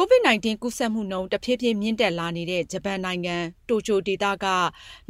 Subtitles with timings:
[0.00, 3.36] COVID-19 ကူးစက်မှုနှုန်း တဖြည်းဖြည်းမြင့်တက်လာနေတဲ့ ဂျပန်နိုင်ငံ
[3.68, 4.46] တိုကျိုဒေသက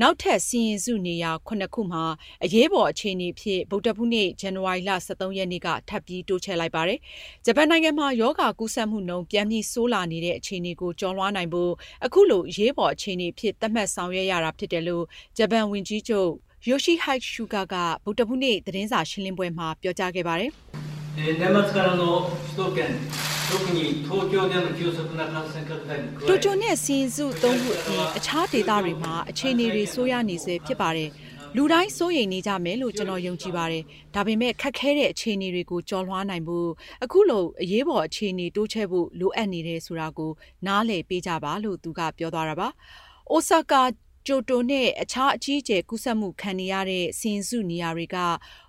[0.00, 2.04] နောက်ထပ် စီရင်စုနေရာ၇ခုမှာ
[2.44, 6.98] အရေးပေါ်အခြေအနေအဖြစ် ဗုဒ္ဓဟူးနေ့ ဇန်နဝါရီလ၁၃ရက်နေ့က ထပ်ပြီး တိုးချဲ့လိုက်ပါတယ်။
[7.44, 11.72] ဂျပန်နိုင်ငံမှာ ရောဂါကူးစက်မှုနှုန်း ပြန်ပြီး ဆိုးလာနေတဲ့ အခြေအနေကို ကျော်လွှားနိုင်ဖို့
[12.04, 15.04] အခုလို အရေးပေါ်အခြေအနေအဖြစ် သတ်မှတ်ဆောင်ရွက်ရတာဖြစ်တယ်လို့
[15.38, 16.30] ဂျပန်ဝန်ကြီးချုပ်
[16.68, 17.74] Yoshihide Suga က
[18.04, 20.52] ဗုဒ္ဓဟူးနေ့ သတင်းစာရှင်းလင်းပွဲမှာ ပြောကြားခဲ့ပါတယ်။
[26.28, 31.10] တိုကျိုနဲ့စီရင်စုသုံးခုအပြင်အခြားဒေသတွေမှာအခြေအနေတွေဆိုးရနေစေဖြစ်ပါတယ်။
[31.56, 33.82] လူတိုင်းစိုးရိမ်နေကြမယ်လို့ကျွန်တော်ယုံကြည်ပါတယ်။
[34.14, 36.68] ဒါပေမဲ့ခက်ခဲတဲ့အခြေအနေတွေကိုကျော်လွှားနိုင်ဖို့
[37.04, 40.30] အခုလိုအရေးပေါ်အခြေအနေတိုးချဲ့ဖို့လိုအပ်နေတယ်ဆိုတာကို
[40.66, 42.68] နားလည်ပေးကြပါလို့သူကပြောသွားတာပါ။
[43.30, 43.82] အိုဆာကာ
[44.28, 48.16] ကျိုတိုနဲ့အခြားအကြီးအကျယ်ကူးစက်မှုခံနေရတဲ့စီရင်စုနေရာတွေက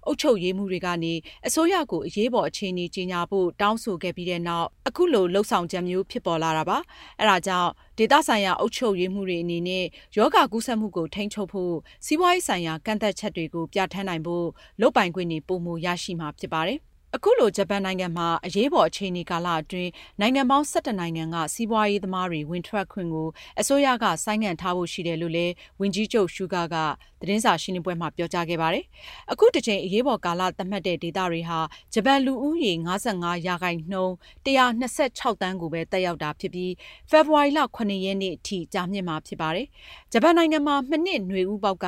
[0.05, 1.13] အုပ်ချုပ်ရေးမှူးတွေကနေ
[1.47, 6.77] အစိုးရကိုအရေးပေါ်အခြေအနေကြေညာဖို့တောင်းဆိုခဲ့ပြီးတဲ့နောက်အခုလိုလှုပ်ဆောင်ချက်မျိုးဖြစ်ပေါ်လာတာပါ။
[7.19, 9.85] အဲဒါကြောင့်ဒေသဆိုင်ရာအုပ်ချုပ်ရေးမှူးတွေအနေနဲ့
[10.17, 14.45] ရောဂါကူးစက်မှုကိုထိန်းချုပ်ဖို့စီးပွားရေးဆိုင်ရာကန့်သက်ချက်တွေကိုပြဋ္ဌာန်းနိုင်ဖို့
[14.81, 16.79] လုပ်ပိုင်ခွင့်တွေပိုမိုရရှိမှာဖြစ်ပါတယ်။
[17.15, 23.27] အခုလို ဂျပန်နိုင်ငံမှာ အရေးပေါ်အခြေအနေကာလအတွင်း နိုင်ငံပေါင်း ၁၁ နိုင်ငံက စီးပွားရေးသမားတွေ ဝင်ထွက်ခွင့်ကို
[23.59, 26.75] အစိုးရက ဆိုင်းငံ့ထားဖို့ရှိတယ်လို့လည်း ဝန်ကြီးချုပ် Suga က
[27.21, 28.85] သတင်းစာရှင်းလင်းပွဲမှာ ပြောကြားခဲ့ပါတယ်။
[29.31, 31.59] အခုတကြိမ် အရေးပေါ်ကာလသတ်မှတ်တဲ့ ဒေသတွေဟာ
[31.93, 32.89] ဂျပန်လူဦးရေ ၅
[33.21, 34.13] ၅ ရာခိုင်နှုန်း
[34.45, 34.49] ၁
[34.81, 34.83] ၂
[35.19, 36.73] ၆ သန်းကိုပဲ သက်ရောက်တာဖြစ်ပြီး
[37.09, 39.67] ဖေဖော်ဝါရီလ ၇ ရက်နေ့အထိ ကြာမြင့်မှာဖြစ်ပါတယ်။
[40.13, 41.87] ဂျပန်နိုင်ငံမှာ မနှစ်နွေဦးပေါက်က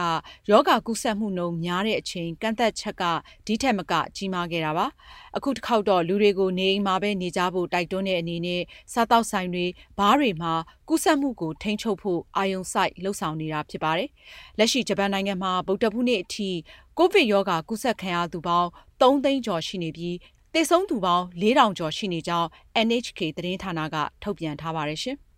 [0.51, 3.03] ရောဂါကူးစက်မှုနှုန်းများတဲ့အချိန် ကန့်သတ်ချက်က
[3.45, 4.87] ဒီထက်မက ကြီးမားခဲ့တာပါ။
[5.37, 8.61] အခုတစ်ခေါက်တော့လူတွေကိုနေအိမ်မှာပဲနေကြဖို့တိုက်တွန်းတဲ့အနေနဲ့
[8.93, 9.65] စားတောက်ဆိုင်တွေ
[9.97, 10.53] ဘားတွေမှာ
[10.87, 14.09] ကူးစက်မှုကိုထိန်းချုပ်ဖို့အာယုံစိုက်လှုံ့ဆော်နေတာဖြစ်ပါတယ်။
[14.57, 16.49] လက်ရှိဂျပန်နိုင်ငံမှာဗုဒ္ဓဖူးနေ့အထိ
[16.97, 18.69] ကိုဗစ်ရောဂါကူးစက်ခံရသူပေါင်း
[19.01, 20.15] 3သိန်းကျော်ရှိနေပြီး
[20.53, 22.47] သေဆုံးသူပေါင်း4000ကျော်ရှိနေကြောင်း
[22.87, 25.17] NHK သတင်းဌာနကထုတ်ပြန်ထားပါတယ်ရှင်။